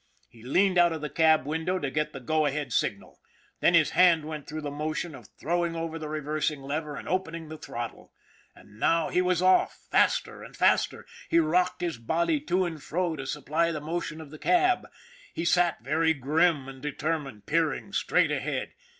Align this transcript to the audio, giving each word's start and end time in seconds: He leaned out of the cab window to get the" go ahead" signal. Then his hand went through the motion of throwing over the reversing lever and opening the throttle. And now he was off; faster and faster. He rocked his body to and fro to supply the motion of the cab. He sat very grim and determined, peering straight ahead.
He 0.27 0.41
leaned 0.41 0.79
out 0.79 0.93
of 0.93 1.01
the 1.01 1.11
cab 1.11 1.45
window 1.45 1.77
to 1.77 1.91
get 1.91 2.11
the" 2.11 2.19
go 2.29 2.47
ahead" 2.47 2.73
signal. 2.73 3.21
Then 3.59 3.75
his 3.75 3.91
hand 3.91 4.25
went 4.25 4.47
through 4.47 4.61
the 4.61 4.71
motion 4.71 5.13
of 5.13 5.27
throwing 5.37 5.75
over 5.75 5.99
the 5.99 6.09
reversing 6.09 6.63
lever 6.63 6.95
and 6.95 7.07
opening 7.07 7.49
the 7.49 7.57
throttle. 7.59 8.11
And 8.55 8.79
now 8.79 9.09
he 9.09 9.21
was 9.21 9.43
off; 9.43 9.77
faster 9.91 10.43
and 10.43 10.57
faster. 10.57 11.05
He 11.29 11.37
rocked 11.37 11.81
his 11.81 11.99
body 11.99 12.39
to 12.41 12.65
and 12.65 12.81
fro 12.81 13.15
to 13.15 13.27
supply 13.27 13.71
the 13.71 13.79
motion 13.79 14.19
of 14.19 14.31
the 14.31 14.39
cab. 14.39 14.87
He 15.35 15.45
sat 15.45 15.83
very 15.83 16.15
grim 16.15 16.67
and 16.67 16.81
determined, 16.81 17.45
peering 17.45 17.93
straight 17.93 18.31
ahead. 18.31 18.73